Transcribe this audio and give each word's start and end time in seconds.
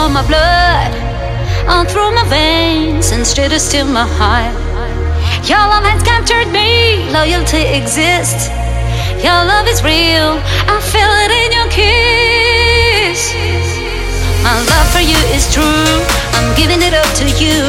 for 0.00 0.08
my 0.08 0.24
blood, 0.26 0.92
all 1.68 1.84
through 1.84 2.10
my 2.14 2.24
veins, 2.24 3.12
instead 3.12 3.52
of 3.52 3.60
still 3.60 3.84
my 3.84 4.06
heart. 4.16 4.54
Your 5.44 5.60
love 5.60 5.84
has 5.84 6.00
captured 6.02 6.48
me, 6.48 7.04
loyalty 7.12 7.64
exists. 7.78 8.48
Your 9.20 9.40
love 9.44 9.68
is 9.68 9.84
real, 9.84 10.40
I 10.72 10.76
feel 10.92 11.12
it 11.24 11.32
in 11.42 11.50
your 11.52 11.68
kiss. 11.68 13.20
My 14.40 14.56
love 14.72 14.88
for 14.94 15.04
you 15.04 15.20
is 15.36 15.44
true, 15.52 15.92
I'm 16.36 16.48
giving 16.56 16.80
it 16.80 16.94
up 16.96 17.10
to 17.20 17.26
you. 17.36 17.60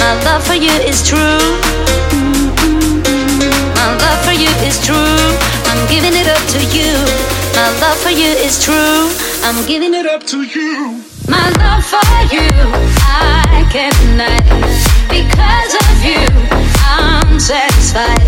My 0.00 0.16
love 0.24 0.42
for 0.48 0.56
you 0.56 0.72
is 0.80 1.04
true. 1.04 1.44
Mm-hmm. 2.16 3.04
My 3.76 3.88
love 4.00 4.20
for 4.24 4.32
you 4.32 4.48
is 4.64 4.80
true, 4.80 5.20
I'm 5.68 5.82
giving 5.92 6.16
it 6.16 6.28
up 6.36 6.44
to 6.56 6.60
you. 6.72 6.92
My 7.52 7.68
love 7.84 7.98
for 8.00 8.14
you 8.16 8.32
is 8.40 8.56
true, 8.64 9.12
I'm 9.48 9.64
giving 9.64 9.94
it 9.94 10.06
up 10.06 10.24
to 10.26 10.42
you. 10.42 11.00
My 11.28 11.48
love 11.60 11.84
for 11.86 12.02
you, 12.34 12.50
I 13.06 13.64
can't 13.70 13.94
deny. 14.00 14.40
Because 15.08 15.74
of 15.86 16.04
you, 16.04 16.26
I'm 16.82 17.38
satisfied. 17.38 18.25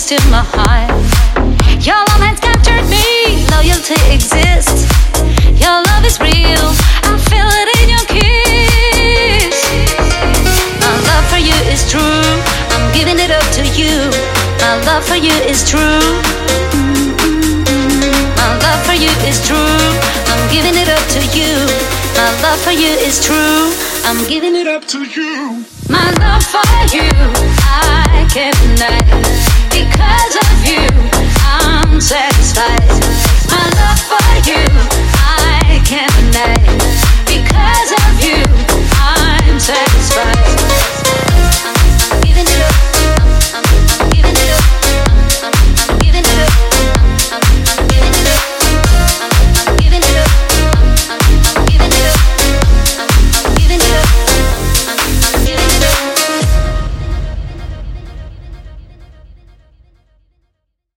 Still 0.00 0.30
my 0.30 0.40
heart. 0.56 0.88
Your 1.84 2.00
love 2.08 2.24
has 2.24 2.40
captured 2.40 2.88
me, 2.88 3.44
loyalty 3.52 4.00
exists. 4.08 4.88
Your 5.60 5.76
love 5.92 6.04
is 6.08 6.16
real, 6.16 6.66
I 7.04 7.20
feel 7.28 7.44
it 7.44 7.68
in 7.76 7.86
your 7.92 8.06
kiss. 8.08 9.60
My 10.80 10.96
love 11.04 11.26
for 11.28 11.36
you 11.36 11.52
is 11.68 11.84
true, 11.84 12.24
I'm 12.72 12.88
giving 12.96 13.20
it 13.20 13.28
up 13.28 13.44
to 13.60 13.62
you. 13.76 14.08
My 14.64 14.80
love 14.88 15.04
for 15.04 15.20
you 15.20 15.36
is 15.44 15.68
true. 15.68 16.00
My 18.40 18.50
love 18.56 18.80
for 18.88 18.96
you 18.96 19.12
is 19.28 19.36
true, 19.44 19.84
I'm 20.32 20.42
giving 20.48 20.80
it 20.80 20.88
up 20.88 21.04
to 21.12 21.20
you. 21.36 21.52
My 22.16 22.32
love 22.40 22.60
for 22.64 22.72
you 22.72 22.88
is 23.04 23.20
true, 23.20 23.68
I'm 24.08 24.24
giving 24.32 24.56
it 24.56 24.66
up 24.66 24.88
to 24.96 25.04
you. 25.04 25.60
My 25.92 26.08
love 26.24 26.44
for 26.48 26.64
you, 26.88 27.12
I 27.68 27.79